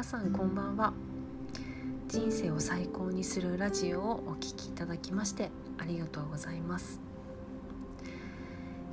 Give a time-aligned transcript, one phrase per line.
[0.00, 0.94] 皆さんこんばんは。
[2.08, 7.02] 人生を最高にするラジオをお聴きいただきましてありがとうございます。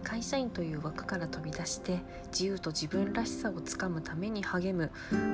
[0.03, 2.01] 会社員という枠から飛び出して
[2.33, 4.91] 自由と自分らしさをつかむために励む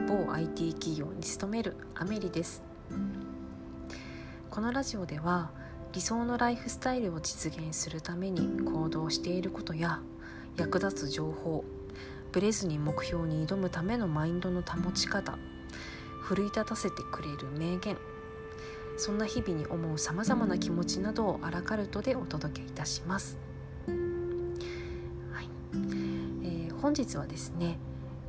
[0.08, 2.62] 某 IT 企業に勤めるアメリです。
[4.52, 5.50] このラジオでは
[5.92, 10.02] 理想のライフスタイルを実現するために行動していることや
[10.56, 11.66] 役立つ情報
[12.32, 15.36] ブレずに目標に挑むためのマインドの保ち方
[16.24, 17.98] 奮い立たせてくれる名言
[18.98, 23.38] そんな日々に思うさまざまな気持ちなどをアラカルトでお届けいたします。
[23.88, 23.94] は
[25.42, 27.78] いえー、本日はですね、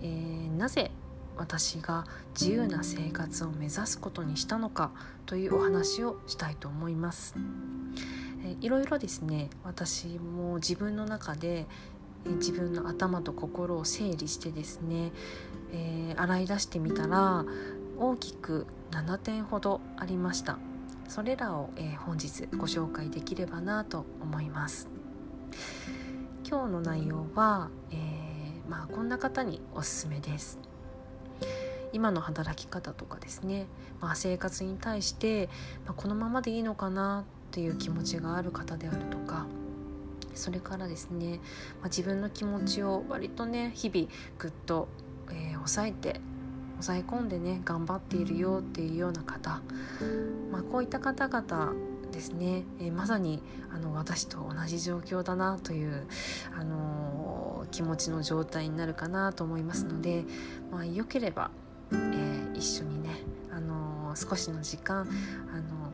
[0.03, 0.91] えー、なぜ
[1.37, 2.07] 私が
[2.39, 4.91] 自由な生活を目指すことにしたのか
[5.27, 7.35] というお話をしたいと思います。
[8.45, 11.67] えいろいろですね私も自分の中で
[12.27, 15.13] 自分の頭と心を整理してですね、
[15.73, 17.45] えー、洗い出してみたら
[17.99, 20.59] 大きく7点ほどありました。
[21.09, 24.89] それらを、えー、本日ご紹介できればなと思います。
[26.49, 30.59] 今日の内容は、えー、まあ、こんな方におすすめです。
[31.93, 33.67] 今の働き方とかですね、
[34.01, 35.49] まあ、生活に対して、
[35.87, 39.47] まあ、このままでいいのかなっていう気持ちがある方であるとか。
[40.35, 41.39] それからですね、
[41.81, 44.89] まあ、自分の気持ちを割とね日々ぐっと、
[45.31, 46.21] えー、抑えて
[46.81, 49.61] 抑え込んでね頑張っているよっていうような方、
[50.51, 51.73] まあ、こういった方々
[52.15, 53.43] ですね、えー、まさに
[53.75, 56.07] あの私と同じ状況だなという、
[56.57, 60.25] あのー、気持ちの状態になるかなと思いますので、
[60.71, 61.51] まあ、よければ、
[61.93, 63.11] えー、一緒にね、
[63.51, 65.09] あの少しの時間、
[65.53, 65.93] あの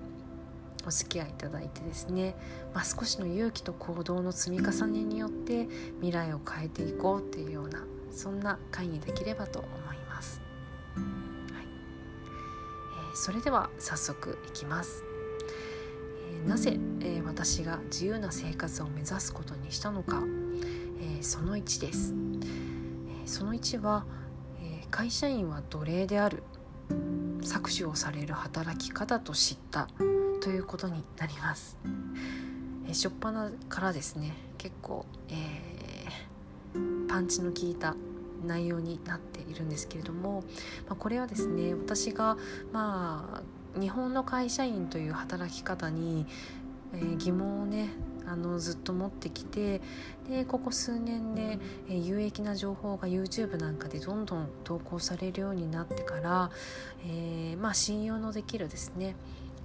[0.86, 2.34] お付き合いいただいてですね、
[2.74, 9.99] まあ、少しの勇気と行動の積み重ねによって未来を変えていこうっていうようなそんな会にできればと思います。
[10.96, 11.66] はい
[13.10, 15.04] えー、それでは早速いきます。
[16.32, 20.22] えー、なぜ、えー、私が自由な生活を目指すことにしたのか、
[21.00, 22.14] えその1です。
[23.24, 24.04] えその1は、
[24.60, 26.42] え会社員は奴隷である
[27.42, 29.88] 搾取をされる働き方と知った
[30.40, 31.76] ということになります。
[32.86, 37.94] え初っ端からですね結構、えー、パンチの効いた
[38.44, 40.44] 内容になっているんですけれども、
[40.86, 42.36] まあ、これはですね私が
[42.72, 43.42] ま
[43.76, 46.26] あ日本の会社員という働き方に、
[46.92, 47.90] えー、疑問をね
[48.26, 49.80] あのずっと持ってきて
[50.28, 51.58] でここ数年で、
[51.88, 56.50] え、有益な情報が YouTube なんかでどんどん投稿されるようになってから、
[57.04, 59.16] えー、まあ、信用のできるですね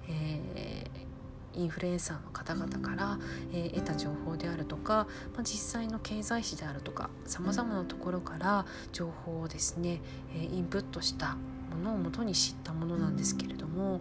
[0.08, 1.15] えー、
[1.56, 3.18] インフルエンサーの方々から、
[3.52, 10.00] えー、得た情報であるとか、まあ、実際の経済誌であるとかさまざまなところから情報をですね、
[10.34, 11.36] えー、インプットした
[11.70, 14.00] ものをもとに知ったものなんですけれども、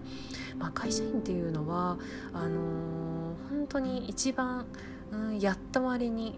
[0.58, 1.98] まあ、会社員っていうのは
[2.34, 4.66] あのー、本当に一番、
[5.12, 6.38] うん、やった割に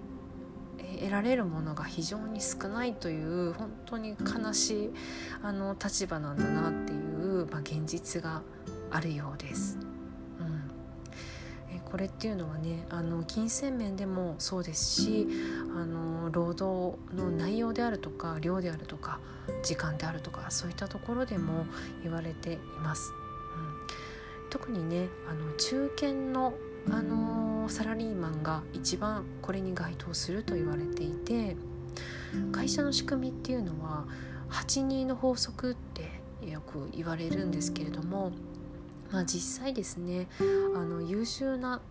[1.00, 4.94] 得られるものが非常に少ないという本当に悲しい
[5.44, 8.42] あの立場なんだなっていう、まあ、現実が
[8.90, 9.97] あるようです。
[11.90, 15.28] これっていうのはねあの金銭面でもそうですし
[15.74, 19.20] あの労働の内容であるとか量であるとか
[19.64, 21.66] 時間であるとかそういったところでも
[22.04, 23.14] 言われています。
[24.42, 26.54] うん、特にねあの中堅の
[26.90, 31.58] あのサラリーマンが一番これに該当すると言われていて
[32.52, 34.06] 会社の仕組みっていうのは
[34.50, 38.32] 82の法則ってよく言われるんですけれども
[39.12, 40.28] まあ、実際ですね
[40.76, 41.82] あの優秀な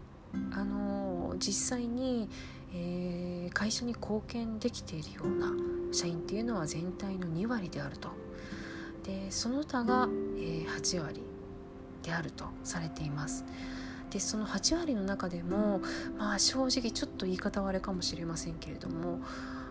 [0.53, 2.29] あの実際に、
[2.75, 5.53] えー、会社に貢献できているような
[5.93, 8.11] 社員っていうのは全体の2割であると
[9.05, 11.23] でその他が、えー、8割
[12.03, 13.45] であるとされています。
[14.11, 15.81] でその8割の中でも、
[16.17, 19.19] まあ、正直ちょっと言い方はあれかもしれませんけれども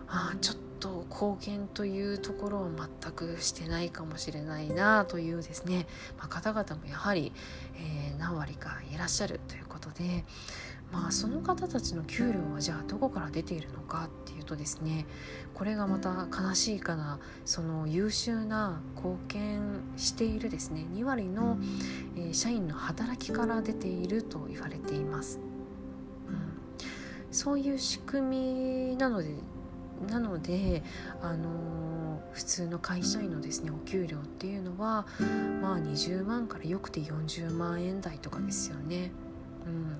[0.08, 5.86] あちょっと貢献というところを全くしてないかもしれないなというですね、
[6.18, 7.32] まあ、方々もやはり、
[7.76, 10.24] えー、何割かいらっしゃるということで、
[10.92, 15.06] まあ、その方たちの給料はじゃあどこから出ているのかっていうとですね
[15.54, 17.18] これがまた悲しいかな。
[17.44, 21.58] その優秀な貢献しているですね2割の、
[22.16, 25.40] えー、社員の働きから出ていると言われています。
[27.36, 29.34] そういう仕組みなので
[30.08, 30.82] なので、
[31.22, 35.06] あの普通の会社員のですねお給料っていうのは
[35.62, 39.10] まあ20万からよくて40万円台とかですよね。
[39.66, 39.96] うん、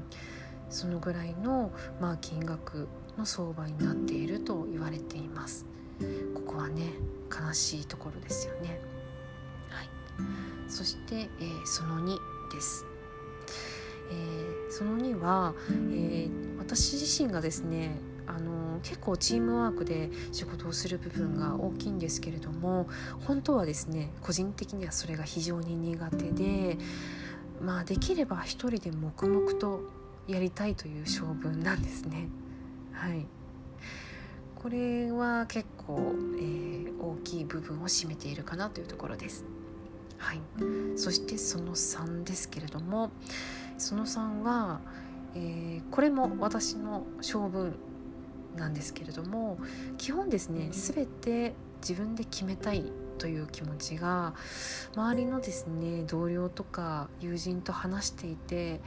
[0.70, 2.88] そのぐらいの、まあ、金額
[3.18, 5.66] の相場になっていると言われています。
[6.34, 6.92] ここはね
[7.30, 8.80] 悲しいところですよね。
[9.70, 9.88] はい
[10.68, 12.18] そして、えー、その2
[12.52, 12.84] です、
[14.10, 22.88] えー、その2は、えー、私自身がですねあの結構チームワークで仕事をする部分が大きいんですけれども
[23.26, 26.78] 本当はですね個人的にはそれが非常に苦手で
[27.60, 29.80] まあできれば一人で黙々と
[30.26, 32.28] やりたいという性分なんですね。
[32.92, 33.26] はい
[34.56, 39.44] これは結構、えー、大きい部分を占めているかなというところです。
[40.18, 40.40] はい、
[40.96, 43.10] そしてその3ですけれども
[43.78, 44.80] その3は、
[45.36, 47.76] えー、これも私の性分
[48.56, 49.58] なんですけれども
[49.98, 54.34] 基本ですね全て自分で決めたいという気持ちが
[54.94, 58.80] 周りのですね同僚とか友人と話していて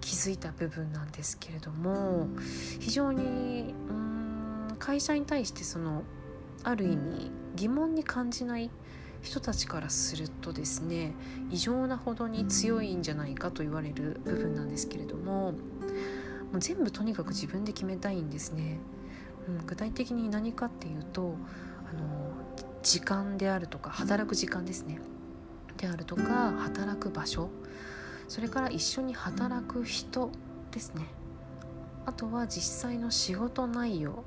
[0.00, 2.28] 気づいた部分なんですけれども
[2.80, 6.02] 非常にうん会社に対してその
[6.62, 8.70] ある意味疑問に感じない
[9.22, 11.12] 人たちからするとですね
[11.50, 15.58] 異常なほどに強いんじゃないかと言われる部分なんですけれどもも
[16.54, 18.78] う全部とにかく自分で決めたいんですね。
[19.48, 21.34] うん、具体的に何かっていうと
[21.90, 22.32] あの
[22.82, 25.00] 時間であるとか働く時間ですね。
[25.76, 27.50] であるとか働く場所。
[28.28, 30.30] それから一緒に働く人
[30.70, 31.06] ですね。
[32.06, 34.24] あとは実際の仕事内容、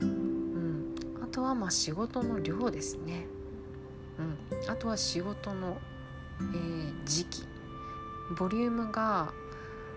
[0.00, 3.26] うん、あとはまあ仕事の量ですね、
[4.18, 5.78] うん、あとは仕事の、
[6.40, 7.44] えー、時期。
[8.38, 9.32] ボリュームが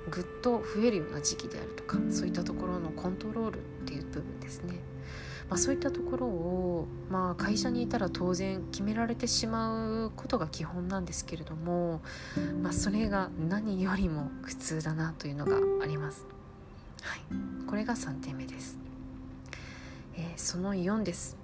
[0.09, 4.79] ぐっと増えるような時期であるとかそういったところのコントロールっていう部分ですね、
[5.49, 12.01] まあ、そういったところを、まあ、会社にいたら当然決められてしまうことが基本なんですけれども、
[12.61, 16.25] まあ、それが何よりも苦痛だなというのがあります。
[17.01, 17.21] はい、
[17.65, 18.77] これが3点目です。
[20.15, 21.37] えー、その4です。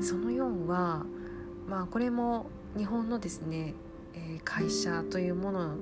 [0.00, 1.04] その4は、
[1.68, 2.46] まあ、これも
[2.76, 3.74] 日本のですね、
[4.14, 5.76] えー、会社というもの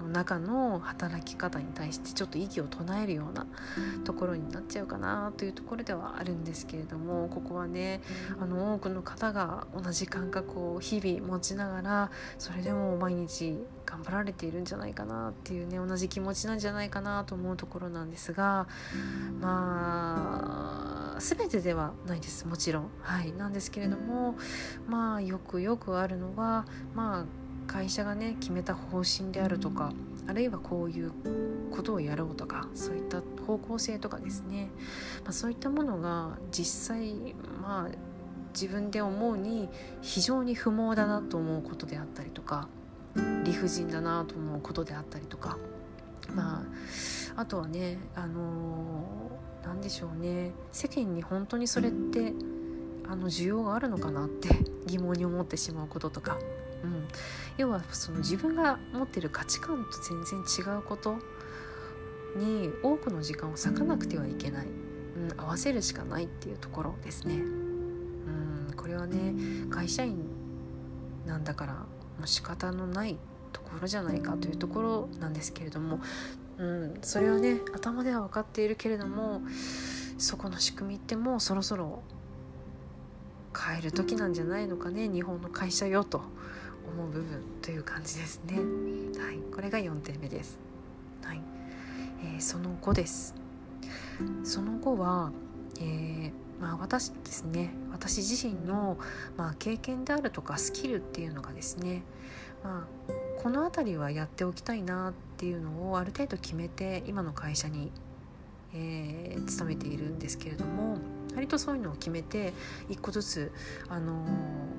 [0.00, 3.46] の中の働き方に対してちょっと異議を唱えるような
[4.04, 8.00] ところになっちゃうかなというところではあるんですけれどもここはね
[8.40, 18.66] あの多くの方が同じ感覚を日々持ちながらそれでも毎日頑張られているんじゃないかなっていうね同じ気持ちなんじゃないかなと思うところなんですが
[19.40, 22.90] まあ全てではないですもちろん。
[23.00, 23.32] はい。
[23.32, 24.36] なんですけれども
[24.86, 29.92] まあよくよくあるのはまあ会社がね決めた方針であるとか
[30.26, 31.12] あるいはこういう
[31.70, 34.70] ことをやろうとかそういった方向性とかですね、
[35.24, 37.96] まあ、そういったものが実際まあ
[38.54, 39.68] 自分で思うに
[40.00, 42.68] 非常に不毛だなと思うことであったりとか
[43.44, 45.58] 理不尽だなと思うことであったりとか
[46.34, 46.64] ま
[47.36, 49.04] ああとはねあの
[49.62, 50.52] 何、ー、でしょうね。
[50.72, 52.32] 世間に本当にそれって
[53.08, 54.48] あの需要があるのかなって
[54.86, 56.38] 疑問に思ってしまうこととか
[56.86, 57.08] うん、
[57.58, 61.18] 要はその自分が持ってる価値観と全然違うこと
[62.36, 67.36] に多くの時間を割かなくてはいけない、うん、合わせるしかないっていうところですね。
[67.36, 69.34] うん、これはね
[69.70, 70.18] 会社員
[71.26, 71.84] なんだからも
[72.24, 73.18] う仕方のない
[73.52, 76.00] ところじゃないかというところなんですけれども、
[76.58, 79.40] うん、それはね頭では分かっているけれども
[80.18, 82.02] そこの仕組みってもうそろそろ
[83.56, 86.22] 変える時なんじゃないのかね日本の会社よと。
[86.92, 88.56] 思う部分という感じですね。
[88.56, 90.58] はい、これが4点目です。
[91.22, 91.40] はい、
[92.22, 93.34] えー、その後です。
[94.44, 95.32] その後は、
[95.80, 98.98] えー、まあ、私ですね私自身の、
[99.36, 102.02] まあ、経験であるとかスキルっていうのがですね、
[102.64, 103.12] まあ、
[103.42, 107.92] この辺りはやっておきたいなっていうのをある程度決めて今の会社に、
[108.74, 110.98] えー、勤めているんですけれども
[111.34, 112.54] 割とそういうのを決めて
[112.88, 113.52] 一個ずつ
[113.88, 114.75] あのー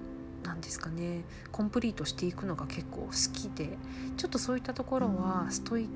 [0.48, 1.26] 何ですかね。
[1.52, 3.78] コンプリートしていくのが結構好きで
[4.16, 5.88] ちょっとそういったところはストイッ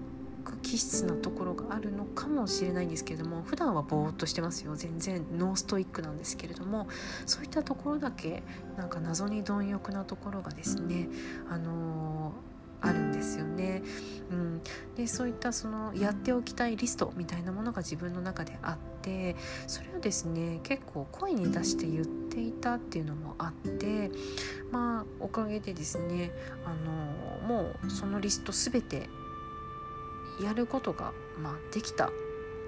[0.44, 4.76] ク気質なところがあるのかもしれないんですけれども普段はぼーっとしてますよ。
[4.76, 6.88] 全然ノーストイックなんですけれども
[7.26, 8.44] そういったところだけ
[8.78, 11.08] なんか謎に貪欲なところがですね
[11.50, 12.51] あのー
[12.82, 13.84] あるんですよね。
[14.32, 14.62] うん、
[14.96, 19.36] でそういったそのやっておきたいリストみたいなものが自分の中であって
[19.68, 24.10] それをですね結構声に出して言っていたっていうのもあって
[24.72, 26.32] まあおかげでですね
[26.66, 29.10] あのもうそのリスト全て
[30.42, 32.10] やることが、まあ、できたっ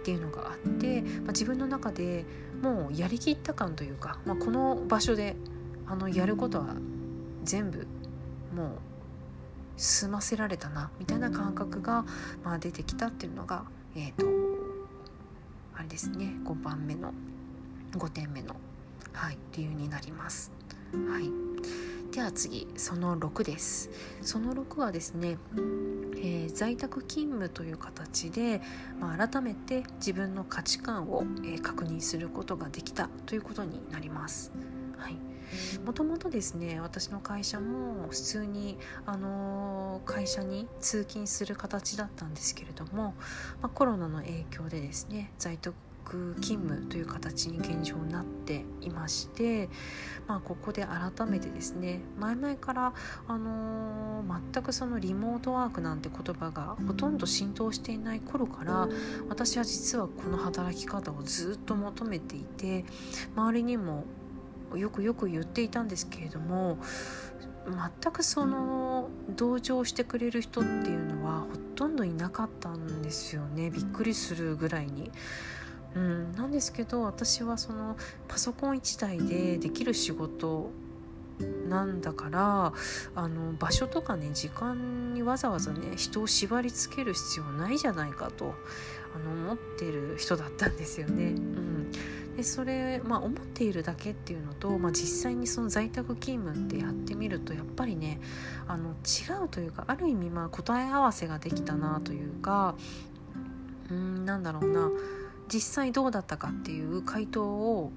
[0.04, 2.26] ていうのがあって、まあ、自分の中で
[2.62, 5.36] もうやりきった感というか、まあ、この場所で
[5.86, 6.76] あのやることは
[7.44, 7.88] 全部
[8.54, 8.70] もう
[9.78, 12.06] 済ませられたなみたいな感覚が、
[12.44, 13.66] まあ、出てきたっていうのが
[13.96, 14.26] えっ、ー、と
[15.76, 17.14] あれですね5番目の
[17.92, 18.56] 5点目の、
[19.14, 20.52] はい、理由になります。
[20.94, 21.32] はい、
[22.12, 23.90] では次その6です
[24.22, 25.40] その6はですね、
[26.18, 28.62] えー、在宅勤務という形で、
[29.00, 34.52] まあ、改めて自分の価値観を、えー、確認することができたということになります。
[34.98, 35.33] はい
[35.86, 43.16] もともとですね私の会社も普通に、あの、会社に通勤する形だったんですけれども、
[43.62, 45.74] まあ、コロナの影響でですね在宅
[46.42, 49.70] 勤務という形に現状になっていまして、
[50.28, 52.94] まあ、ここで改めてですね前々から、
[53.28, 58.88] あの、全くそのリモートワークなんて言葉がほとんど浸透していない頃から
[59.30, 62.86] 私は実はこの働き方をずっと求めていて
[63.36, 64.06] 周りにも
[64.78, 66.78] よくよく言っていたんですけれども
[67.66, 75.12] 全くその同情してくれる人っていうのはほとんどいなかったんですよねびっくりするぐらいに。
[75.96, 77.96] うん、なんですけど私はその
[78.28, 80.72] パソコン1台でできる仕事
[81.70, 82.74] なんだから
[83.16, 88.56] あの場所とかね時間にわざわざね人を縛りつける必要ないじゃないかと
[89.16, 91.26] あの思ってる人だったんですよね。
[91.26, 91.92] うん
[92.36, 98.20] でそれ、まあ、思っているだけっていうのと、まあ、実際にその在宅勤務ってやってみるとやっぱりね
[98.68, 102.76] あの違うというかある意味まあ答え合わせができたなというか
[103.92, 104.90] うんなんだろうな
[105.54, 107.92] 実際どうだったかっていう回答を、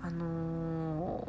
[0.00, 1.28] あの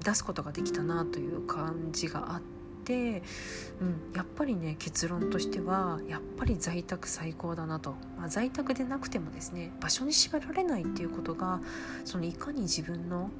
[0.00, 2.53] ー、出すことができたなという感じがあって、
[2.92, 11.60] うん、やっぱりね結論としてはやっぱり在宅最高だなと、まあ、在宅でなくてもですね場所に縛られないっていうことが
[12.04, 13.30] そのいかに自分の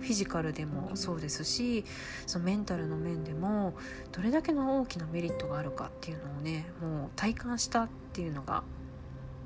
[0.00, 1.84] フィジカルでもそうですし
[2.26, 3.74] そのメンタルの面でも
[4.12, 8.62] どれだけの大きなメリットがあるかっていうのをねもう体感したっていうのが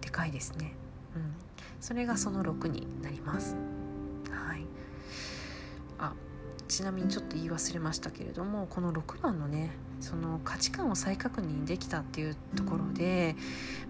[0.01, 0.75] でかいですね、
[1.17, 1.35] うん、
[1.81, 3.57] それがその6になります。
[4.31, 4.65] はい。
[6.69, 13.37] ちなみにちょっと言い忘れましたけれどもこの6番のねその価値観を再確認できたっていうところで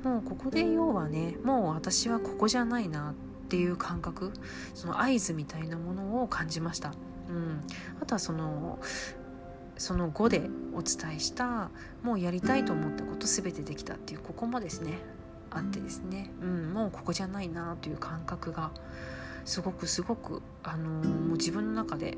[0.02, 3.14] もうここで要はねもう私はここじゃないなっ
[3.48, 4.32] ていう感覚
[4.74, 6.92] その合図みたいなものを感じました。
[7.28, 7.60] うん、
[8.00, 8.78] あとはその
[9.76, 10.42] その5で
[10.74, 11.70] お伝えした
[12.02, 14.98] もうやりたいと思ったこと全てできたっていうここもですね
[15.50, 18.70] あってですね、うん、もうここじゃないなという感覚が
[19.44, 22.16] すごくすごく、あのー、もう自分の中で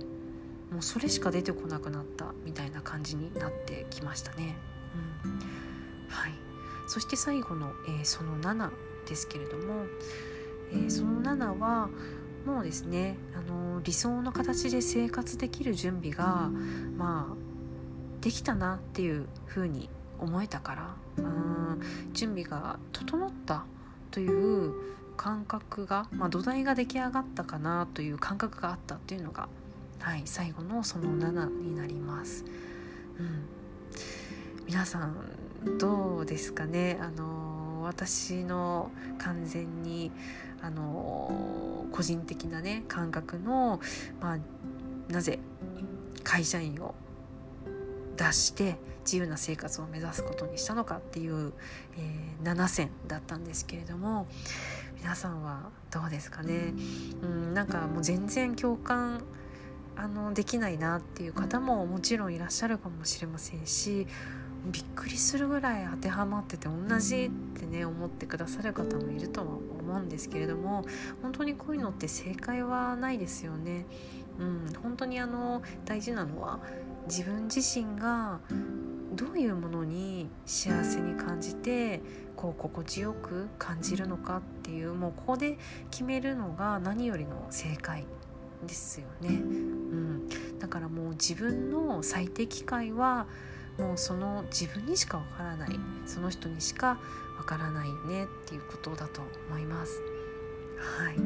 [0.71, 4.57] もうそれしか出てこなくなったみたいな感じになってきましたね。
[5.25, 5.31] うん
[6.09, 6.33] はい、
[6.89, 8.71] そして最後の、えー、その7
[9.09, 9.87] ですけれども、
[10.73, 11.89] えー、その7は
[12.45, 16.51] もうですね、あのー、理想の形で生活できる準備が
[16.97, 17.37] まあ
[18.21, 21.81] できたなっていうふうに思えたからうん
[22.13, 23.65] 準備が整った
[24.11, 24.73] という
[25.17, 29.49] 感覚が、まあ、土台が出来上がったかなという感覚があったっていうのが、
[30.01, 32.45] はい、最後のその7になります。
[33.19, 33.45] うん、
[34.67, 36.99] 皆さんどうですかね？
[37.01, 40.13] あの私の完全に
[40.61, 43.81] あの個人的なね感覚の、
[44.21, 44.39] まあ、
[45.13, 45.39] なぜ
[46.25, 46.95] 会社員を
[48.17, 51.53] 出して自由な生活を目指すことにしたのかっていう、
[51.97, 54.27] えー、7選だったんですけれども
[54.99, 56.75] 皆さんはどうですかね？
[57.23, 59.23] うんなんかもう全然共感
[59.97, 64.07] あのできないなっていう方ももちろんいらっしゃるかもしれませんし
[64.67, 70.85] びっくりするぐらい当てはまってて同じってね思ってくださる方もいるとは思うんですけれども
[71.23, 73.87] 本当にこういうのって正解はないですよね。
[74.39, 76.61] うん、本当にあの大事なのは
[77.09, 78.41] 自分自身が
[79.15, 82.03] どういうものに幸せに感じて
[82.35, 85.59] こう心地よく感じるのかっていうもうここで
[85.91, 88.05] 決めるのが何よりの正解
[88.65, 89.29] ですよね。
[89.29, 93.27] うん、だからもう自分の最適解は
[93.79, 96.99] もうその自分にしかわからないその人にしか
[97.37, 100.01] わからないよねっていうことだと思います。
[100.79, 101.17] はい、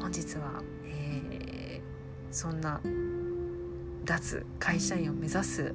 [0.00, 2.80] 本日は、えー、そんな
[4.04, 5.74] 脱会社員を目指す、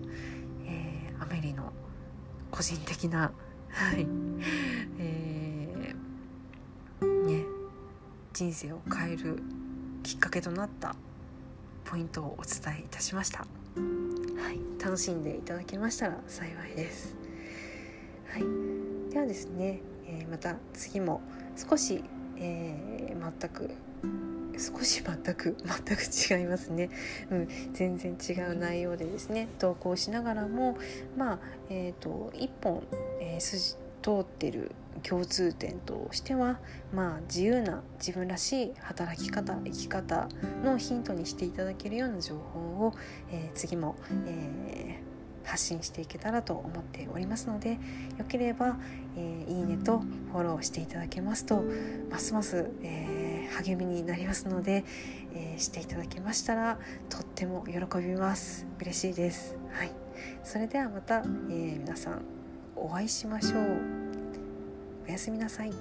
[0.66, 1.72] えー、アメリの
[2.52, 3.32] 個人的な、
[3.70, 4.08] はい
[5.00, 7.46] えーね、
[8.34, 9.42] 人生を変える
[10.08, 10.96] きっかけとなった
[11.84, 13.40] ポイントをお伝えいたしました。
[13.40, 13.46] は
[14.54, 17.14] い、楽しんでいただけましたら幸いです。
[18.30, 21.20] はい、ではですね、えー、また次も
[21.58, 22.06] 少し、
[22.38, 23.70] えー、全く
[24.58, 26.90] 少し全く 全く違いますね、
[27.30, 30.78] うん、全然違う内容でですね投稿しながらも
[31.18, 32.82] まあえっ、ー、と1本、
[33.20, 34.72] えー、通ってる
[35.04, 36.60] 共通点としては、
[36.94, 40.28] まあ、自由な自分らしい働き方生き方
[40.64, 42.94] のヒントにしていただけるような情報を、
[43.32, 47.74] えー、次も、えー、発信していけたらと思っておりますので
[48.18, 48.78] よければ、
[49.16, 50.00] えー、いいねと
[50.32, 51.64] フォローしていただけますと
[52.10, 54.84] ますます、えー、励みになりますので、
[55.34, 59.58] えー、していただけましたらとっても喜びます嬉しいです。
[59.72, 59.92] はい、
[60.44, 62.37] それではまた、えー、皆さん
[62.80, 63.80] お会いしましょう。
[65.08, 65.74] おやすみなさい。